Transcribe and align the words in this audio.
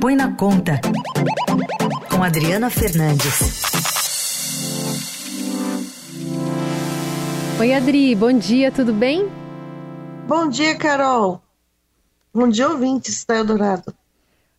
Põe 0.00 0.14
na 0.14 0.32
Conta, 0.36 0.80
com 2.08 2.22
Adriana 2.22 2.70
Fernandes. 2.70 3.62
Oi, 7.58 7.74
Adri, 7.74 8.14
bom 8.14 8.32
dia, 8.32 8.70
tudo 8.70 8.92
bem? 8.92 9.28
Bom 10.28 10.48
dia, 10.48 10.76
Carol. 10.76 11.42
Bom 12.32 12.48
dia, 12.48 12.68
ouvintes 12.68 13.24
da 13.24 13.38
Eldorado. 13.38 13.92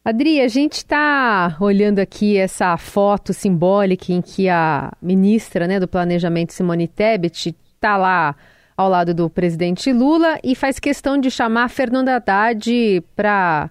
Adri, 0.04 0.41
a 0.41 0.50
gente 0.50 0.73
está 0.73 1.56
olhando 1.62 2.00
aqui 2.00 2.36
essa 2.36 2.76
foto 2.76 3.34
simbólica 3.34 4.12
em 4.12 4.21
que 4.21 4.50
a 4.50 4.92
ministra 5.02 5.68
né, 5.68 5.80
do 5.80 5.88
Planejamento, 5.88 6.52
Simone 6.52 6.88
Tebet, 6.88 7.56
está 7.76 7.96
lá 7.96 8.36
ao 8.76 8.90
lado 8.90 9.14
do 9.14 9.30
presidente 9.30 9.94
Lula 9.94 10.38
e 10.44 10.54
faz 10.54 10.80
questão 10.80 11.18
de 11.18 11.32
chamar 11.32 11.70
Fernanda 11.70 12.18
Haddad 12.18 13.04
para 13.16 13.70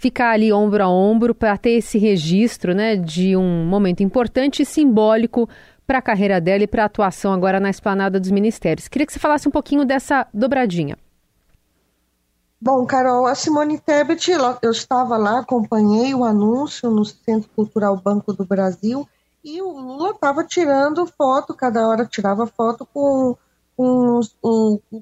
ficar 0.00 0.30
ali 0.30 0.50
ombro 0.50 0.82
a 0.82 0.88
ombro, 0.88 1.34
para 1.34 1.58
ter 1.58 1.72
esse 1.72 1.98
registro 1.98 2.74
né, 2.74 2.96
de 2.96 3.36
um 3.36 3.66
momento 3.66 4.02
importante 4.02 4.62
e 4.62 4.64
simbólico 4.64 5.46
para 5.86 5.98
a 5.98 6.02
carreira 6.02 6.40
dela 6.40 6.62
e 6.62 6.66
para 6.66 6.84
a 6.84 6.86
atuação 6.86 7.34
agora 7.34 7.60
na 7.60 7.68
esplanada 7.68 8.18
dos 8.18 8.30
ministérios. 8.30 8.88
Queria 8.88 9.06
que 9.06 9.12
você 9.12 9.18
falasse 9.18 9.46
um 9.46 9.50
pouquinho 9.50 9.84
dessa 9.84 10.26
dobradinha. 10.32 10.96
Bom, 12.58 12.86
Carol, 12.86 13.26
a 13.26 13.34
Simone 13.34 13.78
Tebet, 13.78 14.30
eu 14.62 14.70
estava 14.70 15.18
lá, 15.18 15.40
acompanhei 15.40 16.14
o 16.14 16.24
anúncio 16.24 16.90
no 16.90 17.04
Centro 17.04 17.50
Cultural 17.54 17.94
Banco 17.98 18.32
do 18.32 18.46
Brasil 18.46 19.06
e 19.44 19.60
o 19.60 19.70
Lula 19.70 20.12
estava 20.12 20.42
tirando 20.44 21.06
foto, 21.06 21.52
cada 21.52 21.86
hora 21.86 22.06
tirava 22.06 22.46
foto 22.46 22.88
com, 22.94 23.36
com, 23.76 24.20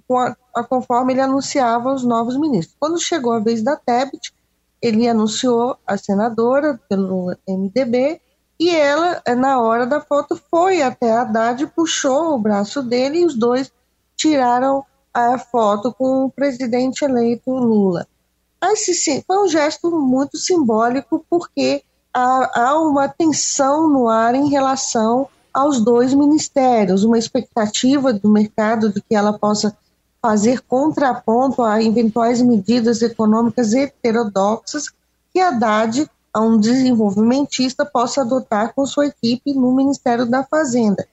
com 0.08 0.18
a, 0.18 0.36
a, 0.56 0.64
conforme 0.64 1.12
ele 1.12 1.20
anunciava 1.20 1.94
os 1.94 2.02
novos 2.02 2.36
ministros. 2.36 2.76
Quando 2.80 3.00
chegou 3.00 3.32
a 3.32 3.38
vez 3.38 3.62
da 3.62 3.76
Tebet, 3.76 4.32
ele 4.80 5.08
anunciou 5.08 5.76
a 5.86 5.96
senadora 5.96 6.78
pelo 6.88 7.34
MDB 7.48 8.20
e 8.60 8.70
ela, 8.70 9.22
na 9.36 9.60
hora 9.60 9.86
da 9.86 10.00
foto, 10.00 10.40
foi 10.50 10.82
até 10.82 11.12
a 11.12 11.22
Haddad, 11.22 11.66
puxou 11.68 12.34
o 12.34 12.38
braço 12.38 12.82
dele 12.82 13.20
e 13.20 13.24
os 13.24 13.36
dois 13.36 13.70
tiraram 14.16 14.84
a 15.14 15.38
foto 15.38 15.92
com 15.92 16.24
o 16.24 16.30
presidente 16.30 17.04
eleito 17.04 17.50
Lula. 17.50 18.06
Esse 18.62 19.22
foi 19.24 19.38
um 19.38 19.48
gesto 19.48 19.90
muito 19.90 20.36
simbólico 20.36 21.24
porque 21.30 21.82
há, 22.12 22.62
há 22.62 22.80
uma 22.80 23.08
tensão 23.08 23.88
no 23.88 24.08
ar 24.08 24.34
em 24.34 24.48
relação 24.48 25.28
aos 25.54 25.80
dois 25.80 26.12
ministérios, 26.12 27.04
uma 27.04 27.18
expectativa 27.18 28.12
do 28.12 28.28
mercado 28.28 28.92
de 28.92 29.00
que 29.00 29.14
ela 29.14 29.38
possa 29.38 29.76
fazer 30.20 30.60
contraponto 30.62 31.62
a 31.62 31.82
eventuais 31.82 32.42
medidas 32.42 33.02
econômicas 33.02 33.72
heterodoxas 33.72 34.90
que 35.32 35.40
a 35.40 35.48
Haddad, 35.48 36.10
a 36.32 36.40
um 36.40 36.58
desenvolvimentista, 36.58 37.84
possa 37.84 38.22
adotar 38.22 38.74
com 38.74 38.84
sua 38.84 39.06
equipe 39.06 39.54
no 39.54 39.74
Ministério 39.74 40.26
da 40.26 40.44
Fazenda. 40.44 41.06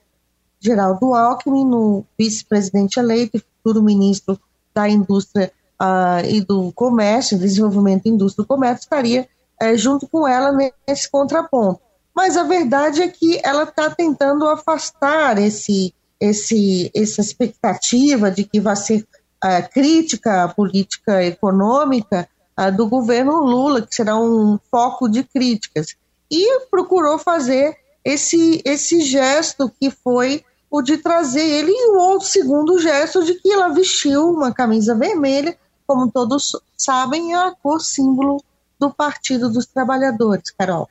Geraldo 0.58 1.14
Alckmin, 1.14 1.64
no 1.64 2.04
vice-presidente 2.18 2.98
eleito 2.98 3.36
e 3.36 3.40
futuro 3.40 3.82
ministro 3.82 4.38
da 4.74 4.88
Indústria 4.88 5.52
uh, 5.80 6.24
e 6.26 6.40
do 6.40 6.72
Comércio, 6.72 7.38
Desenvolvimento, 7.38 8.08
Indústria 8.08 8.44
e 8.44 8.46
Comércio, 8.46 8.84
estaria 8.84 9.28
uh, 9.62 9.76
junto 9.76 10.08
com 10.08 10.26
ela 10.26 10.56
nesse 10.86 11.10
contraponto. 11.10 11.80
Mas 12.14 12.36
a 12.36 12.44
verdade 12.44 13.02
é 13.02 13.08
que 13.08 13.40
ela 13.44 13.64
está 13.64 13.90
tentando 13.90 14.48
afastar 14.48 15.38
esse, 15.38 15.94
esse, 16.20 16.90
essa 16.94 17.20
expectativa 17.20 18.30
de 18.30 18.44
que 18.44 18.60
vai 18.60 18.76
ser 18.76 19.06
uh, 19.44 19.70
crítica 19.72 20.44
à 20.44 20.48
política 20.48 21.24
econômica 21.24 22.28
do 22.74 22.88
governo 22.88 23.44
Lula, 23.44 23.82
que 23.82 23.94
será 23.94 24.16
um 24.16 24.58
foco 24.70 25.10
de 25.10 25.22
críticas. 25.22 25.94
E 26.30 26.60
procurou 26.70 27.18
fazer 27.18 27.76
esse, 28.02 28.62
esse 28.64 29.02
gesto 29.02 29.70
que 29.78 29.90
foi 29.90 30.42
o 30.70 30.80
de 30.80 30.96
trazer 30.98 31.44
ele 31.44 31.70
e 31.70 31.90
o 31.90 31.98
outro 31.98 32.26
segundo 32.26 32.78
gesto 32.78 33.24
de 33.24 33.34
que 33.34 33.52
ela 33.52 33.68
vestiu 33.68 34.30
uma 34.30 34.52
camisa 34.52 34.94
vermelha, 34.94 35.56
como 35.86 36.10
todos 36.10 36.52
sabem, 36.76 37.34
é 37.34 37.36
a 37.36 37.54
cor 37.62 37.80
símbolo 37.80 38.42
do 38.78 38.90
Partido 38.90 39.50
dos 39.50 39.66
Trabalhadores, 39.66 40.50
Carol. 40.50 40.88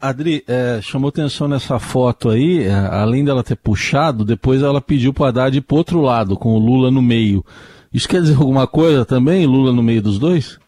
Adri, 0.00 0.42
é, 0.48 0.80
chamou 0.80 1.10
atenção 1.10 1.46
nessa 1.46 1.78
foto 1.78 2.30
aí, 2.30 2.64
é, 2.64 2.72
além 2.72 3.24
dela 3.24 3.44
ter 3.44 3.56
puxado, 3.56 4.24
depois 4.24 4.62
ela 4.62 4.80
pediu 4.80 5.12
para 5.12 5.28
Haddad 5.28 5.58
ir 5.58 5.60
para 5.60 5.76
outro 5.76 6.00
lado, 6.00 6.38
com 6.38 6.54
o 6.54 6.58
Lula 6.58 6.90
no 6.90 7.02
meio. 7.02 7.44
Isso 7.92 8.08
quer 8.08 8.22
dizer 8.22 8.36
alguma 8.36 8.66
coisa 8.66 9.04
também, 9.04 9.46
Lula 9.46 9.72
no 9.72 9.82
meio 9.82 10.00
dos 10.00 10.18
dois? 10.18 10.58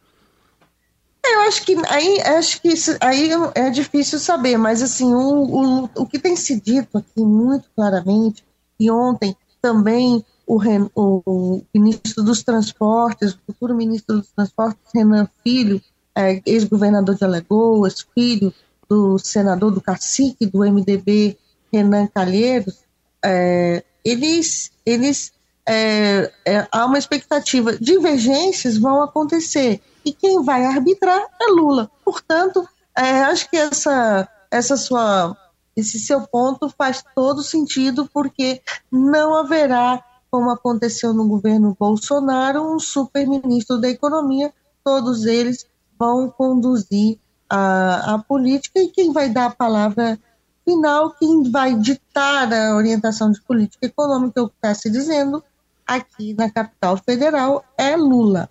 Eu 1.25 1.41
acho 1.41 1.65
que 1.65 1.75
aí, 1.89 2.21
acho 2.21 2.61
que 2.61 2.69
isso, 2.69 2.97
aí 3.01 3.31
é 3.55 3.71
difícil 3.71 4.19
saber, 4.19 4.59
mas 4.59 4.83
assim, 4.83 5.13
o, 5.13 5.85
o, 5.85 5.91
o 5.97 6.07
que 6.07 6.19
tem 6.19 6.37
se 6.37 6.61
dito 6.61 6.99
aqui 6.99 7.21
muito 7.21 7.69
claramente, 7.75 8.45
e 8.79 8.91
ontem 8.91 9.35
também 9.63 10.23
o, 10.47 10.61
o, 10.95 11.23
o 11.25 11.63
ministro 11.75 12.23
dos 12.23 12.43
Transportes, 12.43 13.33
o 13.33 13.39
futuro 13.47 13.75
ministro 13.75 14.19
dos 14.19 14.29
Transportes, 14.29 14.83
Renan 14.95 15.27
Filho, 15.43 15.81
é, 16.15 16.41
ex-governador 16.47 17.15
de 17.15 17.25
Alagoas, 17.25 18.07
filho 18.15 18.53
do 18.89 19.19
senador 19.19 19.71
do 19.71 19.81
cacique 19.81 20.47
do 20.47 20.61
MDB, 20.61 21.39
Renan 21.73 22.07
Calheiros, 22.07 22.85
é, 23.25 23.83
eles, 24.05 24.71
eles 24.85 25.33
é, 25.69 26.33
é, 26.45 26.69
há 26.71 26.87
uma 26.87 26.99
expectativa, 26.99 27.77
divergências 27.77 28.79
vão 28.79 29.03
acontecer 29.03 29.81
e 30.05 30.13
quem 30.13 30.43
vai 30.45 30.65
arbitrar 30.65 31.27
é 31.41 31.47
Lula. 31.51 31.91
Portanto, 32.05 32.67
é, 32.97 33.23
acho 33.25 33.51
que 33.51 33.57
essa, 33.57 34.29
essa 34.51 34.77
sua, 34.77 35.37
esse 35.77 35.99
seu 35.99 36.23
ponto 36.29 36.69
faz 36.69 37.03
todo 37.15 37.43
sentido, 37.43 38.09
porque 38.13 38.63
não 38.91 39.35
haverá, 39.35 40.03
como 40.31 40.51
aconteceu 40.51 41.13
no 41.13 41.27
governo 41.27 41.77
Bolsonaro, 41.79 42.63
um 42.63 42.79
super-ministro 42.79 43.81
da 43.81 43.89
Economia, 43.89 44.53
todos 44.85 45.27
eles 45.27 45.67
vão 45.99 46.31
conduzir 46.31 47.19
a, 47.49 48.15
a 48.15 48.19
política 48.19 48.81
e 48.81 48.89
quem 48.89 49.13
vai 49.13 49.29
dar 49.29 49.47
a 49.47 49.55
palavra 49.55 50.19
final, 50.65 51.13
quem 51.13 51.51
vai 51.51 51.75
ditar 51.77 52.53
a 52.53 52.75
orientação 52.75 53.31
de 53.31 53.41
política 53.41 53.87
econômica, 53.87 54.43
o 54.43 54.49
que 54.49 54.57
está 54.57 54.75
se 54.75 54.91
dizendo 54.91 55.43
aqui 55.87 56.35
na 56.35 56.51
capital 56.51 56.97
federal, 56.97 57.65
é 57.79 57.97
Lula. 57.97 58.51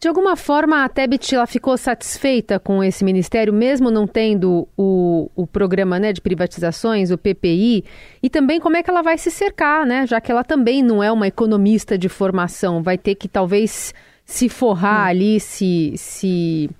De 0.00 0.08
alguma 0.08 0.34
forma, 0.34 0.82
a 0.82 0.88
Tebet 0.88 1.34
ela 1.34 1.46
ficou 1.46 1.76
satisfeita 1.76 2.58
com 2.58 2.82
esse 2.82 3.04
ministério, 3.04 3.52
mesmo 3.52 3.90
não 3.90 4.06
tendo 4.06 4.66
o, 4.74 5.30
o 5.36 5.46
programa 5.46 5.98
né, 5.98 6.10
de 6.10 6.22
privatizações, 6.22 7.10
o 7.10 7.18
PPI, 7.18 7.84
e 8.22 8.30
também 8.30 8.58
como 8.58 8.78
é 8.78 8.82
que 8.82 8.88
ela 8.88 9.02
vai 9.02 9.18
se 9.18 9.30
cercar, 9.30 9.84
né? 9.84 10.06
Já 10.06 10.18
que 10.18 10.32
ela 10.32 10.42
também 10.42 10.82
não 10.82 11.02
é 11.02 11.12
uma 11.12 11.26
economista 11.26 11.98
de 11.98 12.08
formação, 12.08 12.82
vai 12.82 12.96
ter 12.96 13.14
que 13.14 13.28
talvez 13.28 13.92
se 14.24 14.48
forrar 14.48 15.04
Sim. 15.04 15.10
ali, 15.10 15.40
se, 15.40 15.92
se 15.98 16.70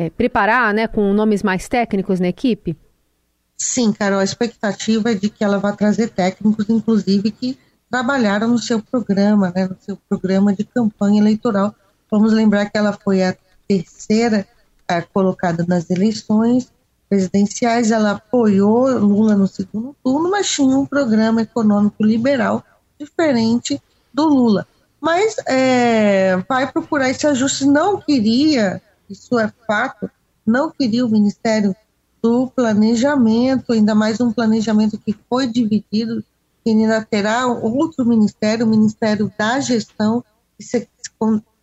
é, 0.00 0.10
preparar 0.10 0.72
né, 0.72 0.86
com 0.86 1.12
nomes 1.12 1.42
mais 1.42 1.68
técnicos 1.68 2.20
na 2.20 2.28
equipe? 2.28 2.76
Sim, 3.56 3.92
Carol, 3.92 4.20
a 4.20 4.24
expectativa 4.24 5.10
é 5.10 5.14
de 5.14 5.28
que 5.28 5.44
ela 5.44 5.58
vá 5.58 5.72
trazer 5.72 6.08
técnicos, 6.08 6.68
inclusive, 6.68 7.30
que 7.30 7.58
trabalharam 7.90 8.48
no 8.48 8.58
seu 8.58 8.80
programa, 8.82 9.52
né, 9.54 9.66
no 9.66 9.76
seu 9.80 9.98
programa 10.08 10.54
de 10.54 10.64
campanha 10.64 11.20
eleitoral 11.20 11.74
Vamos 12.10 12.32
lembrar 12.32 12.68
que 12.68 12.76
ela 12.76 12.92
foi 12.92 13.22
a 13.22 13.36
terceira 13.68 14.46
a, 14.88 15.00
colocada 15.00 15.64
nas 15.66 15.88
eleições 15.88 16.72
presidenciais, 17.08 17.90
ela 17.90 18.12
apoiou 18.12 18.88
Lula 18.98 19.34
no 19.34 19.46
segundo 19.46 19.94
turno, 20.02 20.30
mas 20.30 20.50
tinha 20.50 20.76
um 20.76 20.86
programa 20.86 21.42
econômico 21.42 22.04
liberal 22.04 22.64
diferente 22.98 23.80
do 24.12 24.28
Lula. 24.28 24.66
Mas 25.00 25.36
é, 25.46 26.36
vai 26.48 26.70
procurar 26.70 27.08
esse 27.08 27.26
ajuste, 27.26 27.64
não 27.64 28.00
queria, 28.00 28.82
isso 29.10 29.38
é 29.38 29.52
fato, 29.66 30.10
não 30.46 30.70
queria 30.70 31.04
o 31.04 31.10
Ministério 31.10 31.74
do 32.22 32.48
Planejamento, 32.48 33.72
ainda 33.72 33.94
mais 33.94 34.20
um 34.20 34.32
planejamento 34.32 34.98
que 34.98 35.16
foi 35.28 35.46
dividido, 35.46 36.22
que 36.62 36.70
ainda 36.70 37.04
terá 37.04 37.46
outro 37.46 38.04
ministério, 38.04 38.66
o 38.66 38.68
Ministério 38.68 39.32
da 39.38 39.58
Gestão, 39.60 40.22
que 40.58 40.64
se, 40.64 40.88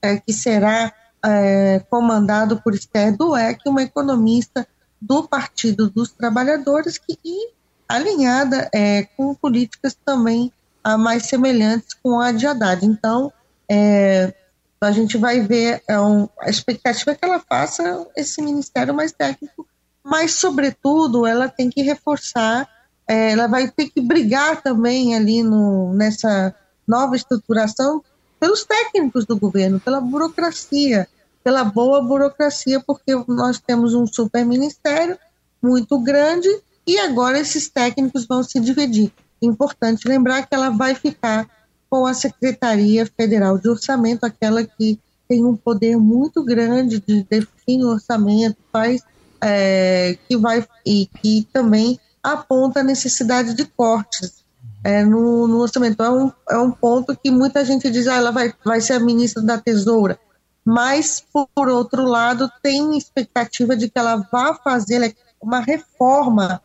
é, 0.02 0.18
que 0.18 0.34
será 0.34 0.92
é, 1.24 1.80
comandado 1.90 2.60
por 2.62 2.74
Esther 2.74 3.16
Dueck, 3.16 3.62
uma 3.68 3.84
economista 3.84 4.68
do 5.00 5.28
Partido 5.28 5.90
dos 5.90 6.12
Trabalhadores, 6.12 6.98
que, 6.98 7.20
e 7.24 7.52
alinhada 7.88 8.70
é, 8.74 9.04
com 9.16 9.36
políticas 9.36 9.96
também 10.04 10.52
a, 10.84 10.98
mais 10.98 11.28
semelhantes 11.28 11.96
com 12.02 12.20
a 12.20 12.32
de 12.32 12.48
Haddad. 12.48 12.86
Então, 12.86 13.32
é, 13.70 14.34
a 14.80 14.92
gente 14.92 15.18
vai 15.18 15.42
ver, 15.42 15.82
é 15.88 16.00
um, 16.00 16.30
a 16.40 16.50
expectativa 16.50 17.12
é 17.12 17.16
que 17.16 17.26
ela 17.26 17.40
faça 17.40 18.08
esse 18.16 18.42
ministério 18.42 18.94
mais 18.94 19.12
técnico, 19.12 19.68
mas, 20.04 20.34
sobretudo, 20.34 21.26
ela 21.26 21.50
tem 21.50 21.70
que 21.70 21.82
reforçar, 21.82 22.68
é, 23.08 23.32
ela 23.32 23.48
vai 23.48 23.70
ter 23.70 23.90
que 23.90 24.00
brigar 24.00 24.62
também 24.62 25.16
ali 25.16 25.44
no, 25.44 25.94
nessa 25.94 26.56
nova 26.88 27.16
estruturação 27.16 28.04
pelos 28.40 28.64
técnicos 28.64 29.26
do 29.26 29.38
governo, 29.38 29.80
pela 29.80 30.00
burocracia, 30.00 31.08
pela 31.44 31.64
boa 31.64 32.02
burocracia, 32.02 32.80
porque 32.80 33.14
nós 33.28 33.60
temos 33.60 33.94
um 33.94 34.06
super 34.06 34.46
ministério 34.46 35.18
muito 35.62 36.00
grande 36.00 36.50
e 36.86 37.00
agora 37.00 37.40
esses 37.40 37.68
técnicos 37.68 38.26
vão 38.26 38.44
se 38.44 38.60
dividir. 38.60 39.12
Importante 39.42 40.08
lembrar 40.08 40.46
que 40.48 40.56
ela 40.56 40.70
vai 40.70 40.96
ficar 40.96 41.48
com 41.90 42.06
a 42.06 42.14
Secretaria 42.14 43.06
Federal 43.06 43.58
de 43.58 43.70
Orçamento, 43.70 44.26
aquela 44.26 44.64
que 44.64 45.00
tem 45.28 45.44
um 45.46 45.56
poder 45.56 45.98
muito 45.98 46.44
grande 46.44 47.02
de 47.06 47.24
definir 47.24 47.84
o 47.84 47.90
orçamento, 47.90 48.58
faz 48.72 49.02
é, 49.42 50.18
que 50.28 50.38
vai 50.38 50.66
e 50.86 51.08
que 51.22 51.48
também 51.52 52.00
aponta 52.24 52.80
a 52.80 52.84
necessidade 52.84 53.54
de 53.54 53.66
cortes 53.66 54.44
é, 54.84 55.04
no, 55.04 55.48
no, 55.48 55.60
orçamento. 55.60 56.02
É 56.02 56.10
um, 56.10 56.32
é 56.50 56.58
um 56.58 56.72
ponto 56.72 57.16
que 57.16 57.30
muita 57.30 57.64
gente 57.66 57.90
diz, 57.90 58.08
ah, 58.08 58.16
ela 58.16 58.32
vai, 58.32 58.54
vai 58.64 58.82
ser 58.82 58.94
a 58.94 59.00
ministra 59.00 59.44
da 59.44 59.58
Tesoura, 59.58 60.20
mas, 60.64 61.24
por 61.56 61.70
outro 61.70 62.04
lado, 62.04 62.52
tem 62.62 62.98
expectativa 62.98 63.76
de 63.76 63.90
que 63.90 63.98
ela 63.98 64.18
vá 64.32 64.54
fazer 64.54 65.16
uma 65.42 65.60
reforma 65.60 66.62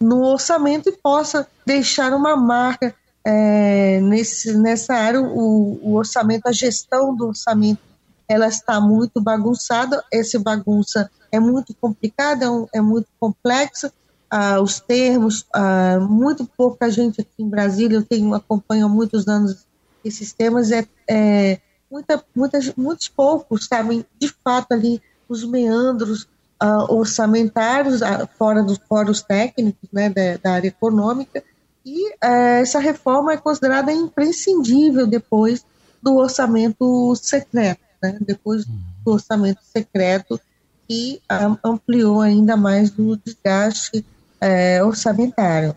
no 0.00 0.22
orçamento 0.24 0.88
e 0.88 0.92
possa 0.92 1.46
deixar 1.64 2.12
uma 2.12 2.36
marca 2.36 2.94
é, 3.26 4.00
nesse, 4.00 4.56
nessa 4.56 4.94
área. 4.94 5.20
O, 5.20 5.80
o 5.82 5.94
orçamento, 5.94 6.46
a 6.46 6.52
gestão 6.52 7.14
do 7.14 7.26
orçamento, 7.26 7.80
ela 8.28 8.46
está 8.46 8.80
muito 8.80 9.20
bagunçada, 9.20 10.02
essa 10.12 10.38
bagunça 10.38 11.10
é 11.32 11.40
muito 11.40 11.74
complicada, 11.74 12.46
é, 12.46 12.78
é 12.78 12.80
muito 12.80 13.08
complexa, 13.18 13.92
ah, 14.30 14.60
os 14.60 14.78
termos, 14.78 15.44
ah, 15.52 15.98
muito 16.00 16.44
pouca 16.56 16.88
gente 16.88 17.20
aqui 17.20 17.42
em 17.42 17.48
Brasília, 17.48 17.96
eu 17.96 18.04
tenho 18.04 18.32
acompanho 18.32 18.86
há 18.86 18.88
muitos 18.88 19.26
anos 19.26 19.66
esses 20.04 20.32
temas, 20.32 20.70
é, 20.70 20.86
é 21.08 21.58
muita, 21.90 22.24
muitas, 22.34 22.72
muitos 22.76 23.08
poucos 23.08 23.66
sabem 23.66 24.04
de 24.18 24.28
fato 24.44 24.72
ali 24.72 25.02
os 25.28 25.44
meandros 25.44 26.28
uh, 26.62 26.92
orçamentários, 26.94 28.02
uh, 28.02 28.28
fora 28.38 28.62
dos 28.62 28.78
fóruns 28.88 29.20
técnicos 29.20 29.88
né, 29.92 30.08
da, 30.08 30.36
da 30.36 30.52
área 30.52 30.68
econômica, 30.68 31.42
e 31.86 32.08
uh, 32.14 32.60
essa 32.60 32.80
reforma 32.80 33.32
é 33.32 33.36
considerada 33.36 33.92
imprescindível 33.92 35.06
depois 35.06 35.64
do 36.02 36.16
orçamento 36.16 37.14
secreto, 37.14 37.80
né, 38.02 38.18
depois 38.20 38.66
do 38.66 39.12
orçamento 39.12 39.60
secreto, 39.62 40.40
que 40.88 41.20
ampliou 41.64 42.20
ainda 42.20 42.56
mais 42.56 42.92
o 42.98 43.16
desgaste 43.16 44.04
eh, 44.40 44.80
orçamentário. 44.84 45.74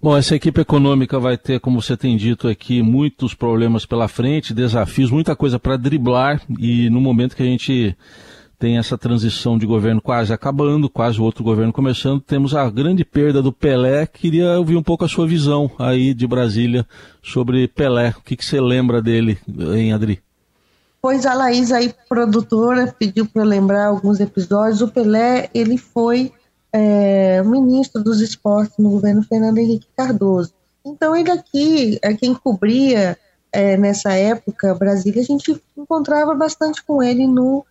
Bom, 0.00 0.16
essa 0.16 0.36
equipe 0.36 0.60
econômica 0.60 1.18
vai 1.18 1.36
ter, 1.36 1.58
como 1.58 1.82
você 1.82 1.96
tem 1.96 2.16
dito 2.16 2.46
aqui, 2.46 2.80
muitos 2.80 3.34
problemas 3.34 3.84
pela 3.84 4.06
frente, 4.06 4.54
desafios, 4.54 5.10
muita 5.10 5.34
coisa 5.34 5.58
para 5.58 5.76
driblar 5.76 6.40
e 6.56 6.88
no 6.88 7.00
momento 7.00 7.34
que 7.34 7.42
a 7.42 7.46
gente 7.46 7.96
tem 8.58 8.76
essa 8.76 8.98
transição 8.98 9.56
de 9.56 9.64
governo 9.64 10.00
quase 10.00 10.32
acabando, 10.32 10.90
quase 10.90 11.20
o 11.20 11.22
outro 11.22 11.44
governo 11.44 11.72
começando, 11.72 12.20
temos 12.20 12.54
a 12.54 12.68
grande 12.68 13.04
perda 13.04 13.40
do 13.40 13.52
Pelé. 13.52 14.04
Queria 14.06 14.58
ouvir 14.58 14.76
um 14.76 14.82
pouco 14.82 15.04
a 15.04 15.08
sua 15.08 15.26
visão 15.26 15.70
aí 15.78 16.12
de 16.12 16.26
Brasília 16.26 16.84
sobre 17.22 17.68
Pelé. 17.68 18.14
O 18.18 18.22
que, 18.22 18.36
que 18.36 18.44
você 18.44 18.60
lembra 18.60 19.00
dele, 19.00 19.38
hein, 19.48 19.92
Adri? 19.92 20.20
Pois 21.00 21.24
a 21.24 21.34
Laís 21.34 21.70
aí, 21.70 21.94
produtora, 22.08 22.92
pediu 22.98 23.24
para 23.26 23.44
lembrar 23.44 23.86
alguns 23.86 24.18
episódios. 24.18 24.82
O 24.82 24.88
Pelé, 24.88 25.48
ele 25.54 25.78
foi 25.78 26.32
é, 26.72 27.40
ministro 27.44 28.02
dos 28.02 28.20
esportes 28.20 28.76
no 28.76 28.90
governo 28.90 29.22
Fernando 29.22 29.58
Henrique 29.58 29.86
Cardoso. 29.96 30.52
Então, 30.84 31.14
ele 31.14 31.30
aqui, 31.30 31.98
é 32.02 32.12
quem 32.14 32.34
cobria 32.34 33.16
é, 33.52 33.76
nessa 33.76 34.12
época 34.14 34.74
Brasília, 34.74 35.22
a 35.22 35.24
gente 35.24 35.62
encontrava 35.76 36.34
bastante 36.34 36.82
com 36.82 37.00
ele 37.00 37.26
no 37.26 37.64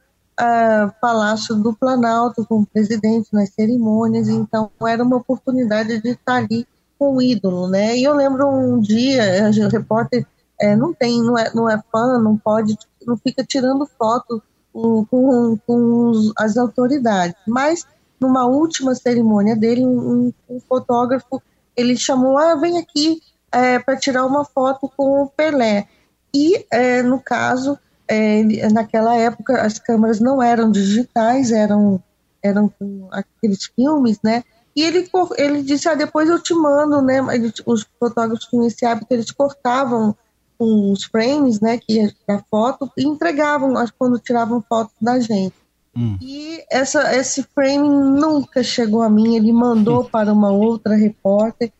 Palácio 1.02 1.56
do 1.56 1.74
Planalto, 1.74 2.46
com 2.46 2.62
o 2.62 2.66
presidente, 2.66 3.30
nas 3.34 3.50
cerimônias, 3.50 4.28
então 4.28 4.70
era 4.88 5.04
uma 5.04 5.18
oportunidade 5.18 6.00
de 6.02 6.10
estar 6.10 6.36
ali 6.36 6.68
com 6.98 7.16
o 7.16 7.22
ídolo, 7.22 7.68
né? 7.68 7.98
E 7.98 8.04
eu 8.04 8.14
lembro 8.14 8.48
um 8.48 8.80
dia, 8.80 9.50
o 9.66 9.70
repórter 9.70 10.26
é, 10.60 10.76
não 10.76 10.94
tem, 10.94 11.22
não 11.22 11.38
é, 11.38 11.52
não 11.54 11.70
é 11.70 11.82
fã, 11.92 12.20
não 12.20 12.38
pode, 12.38 12.78
não 13.06 13.18
fica 13.18 13.44
tirando 13.44 13.90
foto 13.98 14.42
com, 14.74 15.06
com, 15.06 15.58
com 15.66 16.32
as 16.38 16.58
autoridades, 16.58 17.36
mas 17.48 17.86
numa 18.20 18.46
última 18.46 18.96
cerimônia 18.96 19.56
dele, 19.56 19.86
um, 19.86 20.34
um 20.50 20.60
fotógrafo, 20.60 21.42
ele 21.76 21.96
chamou, 21.96 22.38
ah, 22.38 22.56
vem 22.56 22.80
aqui 22.80 23.22
é, 23.52 23.80
para 23.80 23.96
tirar 23.96 24.26
uma 24.26 24.44
foto 24.44 24.92
com 24.96 25.24
o 25.24 25.28
Pelé. 25.28 25.88
E, 26.34 26.66
é, 26.72 27.02
no 27.04 27.20
caso, 27.20 27.78
é, 28.08 28.70
naquela 28.70 29.16
época 29.16 29.62
as 29.62 29.80
câmeras 29.80 30.20
não 30.20 30.42
eram 30.42 30.72
digitais, 30.72 31.52
eram, 31.52 32.02
eram 32.42 32.72
aqueles 33.12 33.66
filmes, 33.76 34.20
né? 34.24 34.44
E 34.76 34.84
ele, 34.84 35.10
ele 35.38 35.64
disse, 35.64 35.90
ah, 35.90 35.96
depois 35.96 36.30
eu 36.30 36.42
te 36.42 36.54
mando, 36.54 37.02
né? 37.02 37.20
os 37.66 37.86
fotógrafos 38.00 38.46
tinham 38.46 38.68
esse 38.68 38.86
hábito, 38.86 39.12
eles 39.12 39.32
cortavam 39.32 40.16
os 40.60 41.04
frames, 41.04 41.60
né, 41.60 41.78
que 41.78 42.14
da 42.28 42.44
foto, 42.50 42.92
e 42.98 43.04
entregavam 43.04 43.74
quando 43.98 44.20
tiravam 44.20 44.64
fotos 44.68 44.96
da 45.02 45.20
gente. 45.20 45.56
Hum. 45.96 46.18
E 46.22 46.64
essa, 46.70 47.16
esse 47.16 47.42
frame 47.42 47.90
nunca 47.90 48.62
chegou 48.64 49.02
a 49.02 49.10
mim. 49.10 49.36
Ele 49.36 49.52
mandou 49.52 50.04
para 50.10 50.32
uma 50.32 50.52
outra 50.52 50.96
repórter 50.96 51.72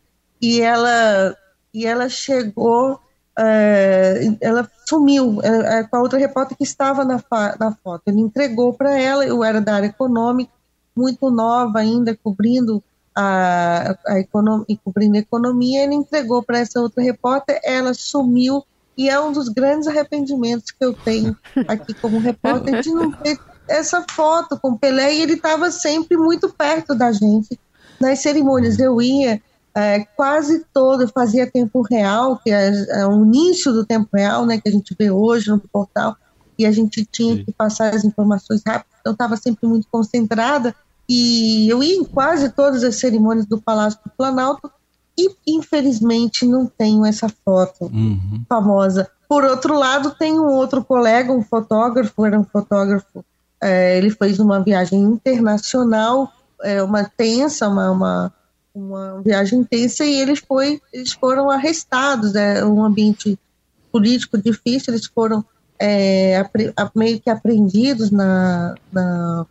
e 0.42 0.60
ela, 0.60 1.36
e 1.74 1.86
ela 1.86 2.10
chegou, 2.10 3.00
ela 4.42 4.70
sumiu 4.86 5.40
é, 5.44 5.84
com 5.84 5.96
a 5.96 6.02
outra 6.02 6.18
repórter 6.18 6.58
que 6.58 6.64
estava 6.64 7.06
na, 7.06 7.22
na 7.60 7.72
foto. 7.84 8.04
Ele 8.08 8.20
entregou 8.20 8.74
para 8.74 9.00
ela, 9.00 9.26
eu 9.26 9.44
era 9.44 9.62
da 9.62 9.76
área 9.76 9.88
econômica, 9.88 10.52
muito 10.96 11.30
nova 11.30 11.80
ainda, 11.80 12.18
cobrindo 12.24 12.84
a, 13.16 13.98
a 14.08 14.20
economia, 14.20 14.66
cobrindo 14.84 15.18
a 15.18 15.20
economia, 15.20 15.84
ele 15.84 15.96
entregou 15.96 16.44
para 16.44 16.60
essa 16.60 16.80
outra 16.80 17.04
repórter, 17.04 17.60
ela 17.64 17.94
sumiu, 17.94 18.64
e 18.98 19.10
é 19.10 19.20
um 19.20 19.32
dos 19.32 19.50
grandes 19.50 19.88
arrependimentos 19.88 20.72
que 20.72 20.84
eu 20.84 20.94
tenho 20.94 21.36
aqui 21.68 21.94
como 21.96 22.20
repórter 22.20 22.82
de 22.82 22.92
não 22.92 23.12
ter 23.12 23.40
essa 23.68 24.04
foto 24.10 24.58
com 24.60 24.78
Pelé 24.78 25.16
e 25.16 25.22
ele 25.22 25.34
estava 25.34 25.70
sempre 25.70 26.18
muito 26.18 26.50
perto 26.50 26.96
da 26.96 27.12
gente 27.12 27.60
nas 28.00 28.20
cerimônias. 28.20 28.80
Eu 28.80 29.02
ia 29.02 29.42
é, 29.78 30.04
quase 30.16 30.66
todo, 30.74 31.08
fazia 31.08 31.50
tempo 31.50 31.84
real, 31.84 32.40
que 32.44 32.50
é, 32.50 32.72
é 33.02 33.06
o 33.06 33.24
início 33.24 33.72
do 33.72 33.86
tempo 33.86 34.10
real, 34.12 34.44
né, 34.44 34.60
que 34.60 34.68
a 34.68 34.72
gente 34.72 34.96
vê 34.98 35.12
hoje 35.12 35.52
no 35.52 35.60
portal, 35.60 36.16
e 36.58 36.66
a 36.66 36.72
gente 36.72 37.06
tinha 37.06 37.36
Sim. 37.36 37.44
que 37.46 37.52
passar 37.52 37.94
as 37.94 38.04
informações 38.04 38.64
rápido, 38.66 38.90
então 39.00 39.14
estava 39.14 39.38
sempre 39.38 39.68
muito 39.68 39.88
concentrada, 39.92 40.76
e 41.08 41.70
eu 41.70 41.84
ia 41.84 41.96
em 41.96 42.04
quase 42.04 42.50
todas 42.50 42.84
as 42.84 42.96
cerimônias 42.96 43.46
do 43.46 43.62
Palácio 43.62 44.00
do 44.04 44.12
Planalto, 44.18 44.72
e 45.16 45.30
infelizmente 45.48 46.46
não 46.46 46.66
tenho 46.66 47.06
essa 47.06 47.30
foto 47.46 47.86
uhum. 47.86 48.44
famosa. 48.50 49.08
Por 49.30 49.44
outro 49.44 49.78
lado, 49.78 50.12
tem 50.12 50.40
um 50.40 50.54
outro 50.56 50.84
colega, 50.84 51.32
um 51.32 51.44
fotógrafo, 51.44 52.26
era 52.26 52.40
um 52.40 52.44
fotógrafo 52.44 53.24
é, 53.62 53.98
ele 53.98 54.12
fez 54.12 54.40
uma 54.40 54.60
viagem 54.60 55.00
internacional, 55.02 56.32
é, 56.64 56.82
uma 56.82 57.04
tensa, 57.04 57.68
uma, 57.68 57.92
uma, 57.92 58.34
uma, 58.78 59.22
viagem 59.22 59.60
intensa, 59.60 60.06
e 60.06 60.22
eles, 60.22 60.40
foi, 60.40 60.82
eles 60.94 61.12
foram 61.14 61.50
arrestados. 61.50 62.36
É 62.36 62.64
um 62.64 62.84
ambiente 62.84 63.38
político 63.92 64.38
difícil, 64.38 64.94
eles 64.94 65.08
foram 65.08 65.44
é, 65.80 66.44
meio 66.96 67.20
que 67.20 67.30
apreendidos 67.30 68.12
na, 68.12 68.76
na, 68.92 69.46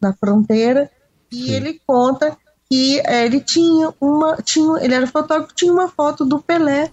na 0.00 0.12
fronteira. 0.14 0.90
E 1.30 1.46
Sim. 1.46 1.50
ele 1.52 1.80
conta 1.86 2.36
que 2.70 3.00
é, 3.04 3.24
ele 3.24 3.40
tinha 3.40 3.92
uma. 4.00 4.36
Tinha, 4.36 4.78
ele 4.80 4.94
era 4.94 5.06
fotógrafo, 5.06 5.54
tinha 5.54 5.72
uma 5.72 5.88
foto 5.88 6.24
do 6.24 6.40
Pelé 6.40 6.90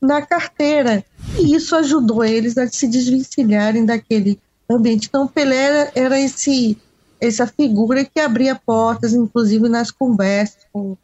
na 0.00 0.22
carteira. 0.22 1.04
E 1.38 1.54
isso 1.54 1.74
ajudou 1.76 2.24
eles 2.24 2.56
a 2.56 2.66
se 2.68 2.86
desvencilharem 2.86 3.84
daquele 3.84 4.38
ambiente. 4.70 5.08
Então, 5.08 5.26
Pelé 5.26 5.90
era 5.94 6.18
esse, 6.20 6.78
essa 7.20 7.46
figura 7.46 8.04
que 8.04 8.20
abria 8.20 8.54
portas, 8.54 9.12
inclusive 9.12 9.68
nas 9.68 9.90
conversas 9.90 10.66
com, 10.72 10.92
uh, 10.92 10.98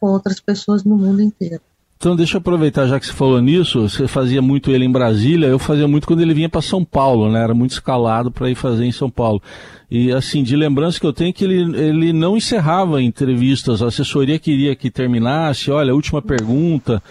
com 0.00 0.06
outras 0.06 0.40
pessoas 0.40 0.84
no 0.84 0.96
mundo 0.96 1.22
inteiro. 1.22 1.60
Então, 1.98 2.14
deixa 2.14 2.36
eu 2.36 2.38
aproveitar, 2.38 2.86
já 2.86 3.00
que 3.00 3.06
você 3.06 3.12
falou 3.12 3.40
nisso, 3.40 3.88
você 3.88 4.06
fazia 4.06 4.40
muito 4.40 4.70
ele 4.70 4.84
em 4.84 4.90
Brasília, 4.90 5.48
eu 5.48 5.58
fazia 5.58 5.88
muito 5.88 6.06
quando 6.06 6.20
ele 6.20 6.32
vinha 6.32 6.48
para 6.48 6.62
São 6.62 6.84
Paulo, 6.84 7.28
né? 7.28 7.42
Era 7.42 7.52
muito 7.52 7.72
escalado 7.72 8.30
para 8.30 8.48
ir 8.48 8.54
fazer 8.54 8.84
em 8.84 8.92
São 8.92 9.10
Paulo. 9.10 9.42
E, 9.90 10.12
assim, 10.12 10.44
de 10.44 10.54
lembrança 10.54 11.00
que 11.00 11.06
eu 11.06 11.12
tenho 11.12 11.30
é 11.30 11.32
que 11.32 11.44
ele, 11.44 11.76
ele 11.76 12.12
não 12.12 12.36
encerrava 12.36 13.02
entrevistas, 13.02 13.82
a 13.82 13.86
assessoria 13.86 14.38
queria 14.38 14.76
que 14.76 14.92
terminasse, 14.92 15.72
olha, 15.72 15.92
última 15.92 16.22
pergunta. 16.22 17.02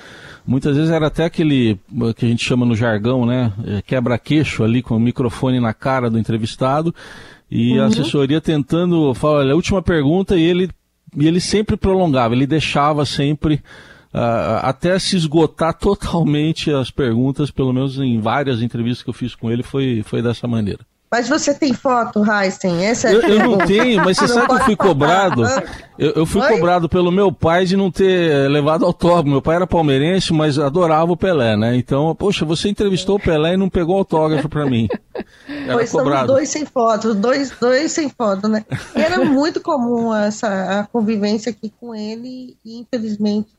Muitas 0.45 0.77
vezes 0.77 0.89
era 0.89 1.07
até 1.07 1.25
aquele 1.25 1.77
que 2.15 2.25
a 2.25 2.29
gente 2.29 2.45
chama 2.45 2.65
no 2.65 2.73
jargão, 2.73 3.25
né? 3.25 3.51
É, 3.65 3.81
quebra-queixo 3.81 4.63
ali 4.63 4.81
com 4.81 4.95
o 4.95 4.99
microfone 4.99 5.59
na 5.59 5.73
cara 5.73 6.09
do 6.09 6.17
entrevistado. 6.17 6.95
E 7.49 7.73
uhum. 7.73 7.83
a 7.83 7.85
assessoria 7.87 8.41
tentando 8.41 9.13
falar, 9.13 9.39
olha, 9.39 9.53
a 9.53 9.55
última 9.55 9.81
pergunta, 9.81 10.35
e 10.35 10.43
ele, 10.43 10.69
e 11.15 11.27
ele 11.27 11.39
sempre 11.39 11.77
prolongava, 11.77 12.33
ele 12.33 12.45
deixava 12.45 13.05
sempre 13.05 13.55
uh, 14.13 14.59
até 14.61 14.97
se 14.99 15.15
esgotar 15.15 15.73
totalmente 15.79 16.71
as 16.71 16.91
perguntas, 16.91 17.51
pelo 17.51 17.73
menos 17.73 17.99
em 17.99 18.19
várias 18.19 18.61
entrevistas 18.61 19.03
que 19.03 19.09
eu 19.09 19.13
fiz 19.13 19.35
com 19.35 19.51
ele, 19.51 19.63
foi, 19.63 20.03
foi 20.03 20.21
dessa 20.21 20.47
maneira. 20.47 20.79
Mas 21.09 21.29
você 21.29 21.53
tem 21.53 21.73
foto, 21.73 22.21
Heisen? 22.21 22.85
Essa 22.85 23.07
é 23.07 23.15
eu, 23.15 23.21
eu 23.21 23.39
não 23.39 23.57
tenho, 23.59 24.03
mas 24.03 24.17
você 24.17 24.27
sabe 24.27 24.47
que 24.47 24.53
eu 24.53 24.59
fui 24.65 24.75
cobrado. 24.75 25.43
Eu, 25.97 26.11
eu 26.11 26.25
fui 26.25 26.41
Oi? 26.41 26.49
cobrado 26.49 26.89
pelo 26.89 27.11
meu 27.11 27.31
pai 27.31 27.65
de 27.65 27.77
não 27.77 27.89
ter 27.89 28.49
levado 28.49 28.85
autógrafo. 28.85 29.29
Meu 29.29 29.41
pai 29.41 29.55
era 29.55 29.65
palmeirense, 29.65 30.33
mas 30.33 30.59
adorava 30.59 31.11
o 31.11 31.17
Pelé, 31.17 31.55
né? 31.55 31.77
Então, 31.77 32.13
poxa, 32.13 32.43
você 32.43 32.67
entrevistou 32.67 33.15
o 33.15 33.19
Pelé 33.19 33.53
e 33.53 33.57
não 33.57 33.69
pegou 33.69 33.97
autógrafo 33.97 34.49
para 34.49 34.65
mim. 34.65 34.89
Era 35.47 35.73
pois 35.73 35.91
cobrado. 35.91 36.27
dois 36.27 36.49
sem 36.49 36.65
foto, 36.65 37.15
dois, 37.15 37.51
dois 37.51 37.91
sem 37.91 38.09
foto, 38.09 38.49
né? 38.49 38.65
E 38.95 39.01
era 39.01 39.23
muito 39.23 39.61
comum 39.61 40.13
essa 40.13 40.81
a 40.81 40.87
convivência 40.87 41.49
aqui 41.49 41.73
com 41.79 41.95
ele 41.95 42.57
e 42.65 42.79
infelizmente 42.79 43.49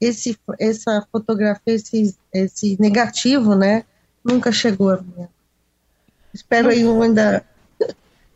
esse, 0.00 0.38
essa 0.58 1.06
fotografia, 1.12 1.74
esse, 1.74 2.16
esse 2.32 2.76
negativo, 2.80 3.54
né? 3.54 3.84
Nunca 4.24 4.50
chegou 4.50 4.90
a 4.90 4.96
mim. 4.96 5.26
Espero 6.36 6.68
aí 6.68 6.82
ainda 6.82 7.44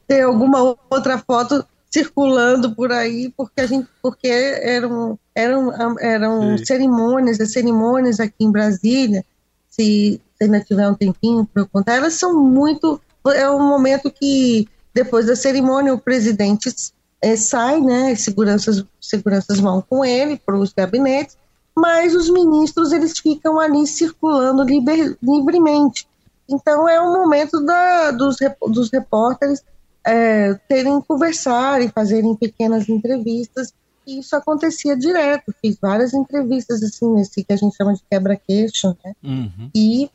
ter 0.09 0.23
alguma 0.23 0.77
outra 0.91 1.19
foto 1.19 1.65
circulando 1.91 2.75
por 2.75 2.93
aí, 2.93 3.33
porque 3.37 3.61
a 3.61 3.67
gente, 3.67 3.89
porque 4.01 4.29
eram, 4.29 5.19
eram, 5.35 5.99
eram 5.99 6.59
cerimônias, 6.59 7.41
as 7.41 7.53
cerimônias 7.53 8.21
aqui 8.21 8.45
em 8.45 8.51
Brasília, 8.51 9.25
se, 9.69 10.21
se 10.37 10.45
ainda 10.45 10.61
tiver 10.61 10.89
um 10.89 10.95
tempinho 10.95 11.45
para 11.45 11.63
eu 11.63 11.69
contar, 11.69 11.97
elas 11.97 12.15
são 12.15 12.41
muito, 12.41 13.01
é 13.35 13.51
um 13.51 13.69
momento 13.69 14.11
que 14.11 14.69
depois 14.95 15.27
da 15.27 15.37
cerimônia 15.37 15.93
o 15.93 15.99
presidente 15.99 16.75
é, 17.21 17.37
sai, 17.37 17.81
né, 17.81 18.15
seguranças, 18.15 18.85
seguranças 19.01 19.59
vão 19.59 19.83
com 19.83 20.05
ele 20.05 20.41
para 20.45 20.57
os 20.57 20.73
gabinetes, 20.73 21.37
mas 21.77 22.15
os 22.15 22.31
ministros 22.31 22.93
eles 22.93 23.19
ficam 23.19 23.59
ali 23.59 23.87
circulando 23.87 24.63
liber, 24.65 25.17
livremente. 25.23 26.07
Então 26.51 26.89
é 26.89 27.01
um 27.01 27.13
momento 27.13 27.65
da, 27.65 28.11
dos, 28.11 28.37
dos 28.69 28.91
repórteres 28.91 29.63
é, 30.05 30.55
terem 30.69 31.01
conversar 31.01 31.81
e 31.81 31.89
fazerem 31.89 32.35
pequenas 32.35 32.89
entrevistas. 32.89 33.73
E 34.07 34.19
isso 34.19 34.35
acontecia 34.35 34.97
direto. 34.97 35.55
Fiz 35.61 35.79
várias 35.81 36.13
entrevistas 36.13 36.83
assim 36.83 37.13
nesse 37.15 37.45
que 37.45 37.53
a 37.53 37.57
gente 37.57 37.77
chama 37.77 37.95
de 37.95 38.03
quebra-queixo, 38.11 38.97
né? 39.05 39.15
Uhum. 39.23 39.71
E 39.75 40.11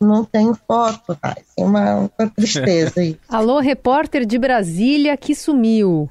não 0.00 0.24
tenho 0.24 0.54
foto, 0.66 1.16
tá? 1.16 1.34
É 1.58 1.64
uma, 1.64 2.10
uma 2.18 2.30
tristeza 2.30 3.00
aí. 3.00 3.18
Alô, 3.28 3.58
repórter 3.58 4.24
de 4.26 4.38
Brasília 4.38 5.16
que 5.16 5.34
sumiu. 5.34 6.08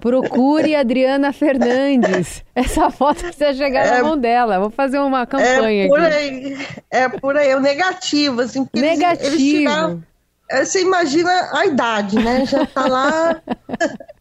Procure 0.00 0.74
Adriana 0.74 1.32
Fernandes. 1.32 2.44
Essa 2.54 2.90
foto 2.90 3.22
precisa 3.22 3.54
chegar 3.54 3.86
é, 3.86 3.90
na 3.92 4.02
mão 4.02 4.18
dela. 4.18 4.58
Vou 4.58 4.70
fazer 4.70 4.98
uma 4.98 5.24
campanha 5.26 5.84
é 5.84 5.88
por 5.88 6.00
aqui. 6.00 6.14
Aí, 6.14 6.56
é 6.90 7.08
por 7.08 7.36
aí, 7.36 7.48
é 7.50 7.56
o 7.56 7.60
negativo, 7.60 8.40
assim. 8.40 8.66
Negativo. 8.74 9.26
Eles, 9.26 9.40
eles 9.40 9.58
tiraram, 9.58 10.02
é, 10.50 10.64
você 10.64 10.82
imagina 10.82 11.30
a 11.52 11.66
idade, 11.66 12.16
né? 12.18 12.44
Já 12.46 12.64
está 12.64 12.86
lá 12.88 13.40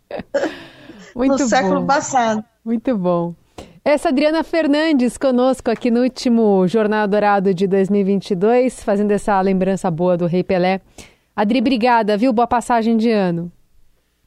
Muito 1.15 1.31
no 1.31 1.38
bom. 1.38 1.48
século 1.48 1.86
passado. 1.86 2.45
Muito 2.63 2.95
bom. 2.95 3.34
Essa 3.84 4.10
Adriana 4.10 4.43
Fernandes 4.43 5.17
conosco 5.17 5.72
aqui 5.72 5.89
no 5.89 6.01
último 6.01 6.67
Jornal 6.67 7.07
Dourado 7.07 7.53
de 7.53 7.67
2022, 7.67 8.84
fazendo 8.84 9.12
essa 9.12 9.39
lembrança 9.41 9.89
boa 9.89 10.15
do 10.15 10.25
Rei 10.27 10.43
Pelé. 10.43 10.81
Adri, 11.36 11.60
obrigada, 11.60 12.17
viu? 12.17 12.31
Boa 12.31 12.48
passagem 12.48 12.98
de 12.98 13.10
ano 13.12 13.51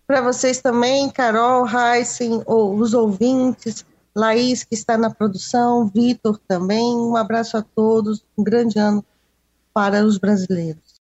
para 0.08 0.22
vocês 0.22 0.62
também, 0.62 1.10
Carol, 1.10 1.66
Heisen, 1.68 2.42
os 2.46 2.94
ouvintes, 2.94 3.84
Laís, 4.16 4.64
que 4.64 4.74
está 4.74 4.96
na 4.96 5.10
produção, 5.10 5.86
Vitor 5.86 6.40
também. 6.48 6.96
Um 6.96 7.14
abraço 7.14 7.58
a 7.58 7.62
todos, 7.62 8.24
um 8.36 8.42
grande 8.42 8.78
ano 8.78 9.04
para 9.74 10.02
os 10.02 10.16
brasileiros. 10.16 10.87